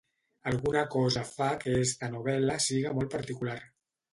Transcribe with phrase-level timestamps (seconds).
[0.51, 3.59] Alguna cosa fa que esta novel·la siga molt particular.